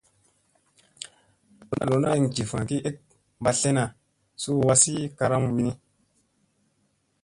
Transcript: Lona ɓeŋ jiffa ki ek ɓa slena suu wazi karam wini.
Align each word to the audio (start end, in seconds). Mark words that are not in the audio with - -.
Lona 1.87 2.07
ɓeŋ 2.13 2.23
jiffa 2.35 2.59
ki 2.69 2.77
ek 2.89 2.97
ɓa 3.43 3.51
slena 3.59 3.83
suu 4.41 4.59
wazi 4.67 4.93
karam 5.17 5.43
wini. 5.53 5.73